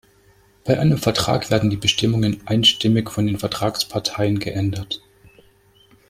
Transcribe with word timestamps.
Bei 0.65 0.79
einem 0.79 0.97
Vertrag 0.97 1.51
werden 1.51 1.69
die 1.69 1.77
Bestimmungen 1.77 2.41
einstimmig 2.47 3.11
von 3.11 3.27
den 3.27 3.37
Vertragsparteien 3.37 4.39
geändert. 4.39 5.03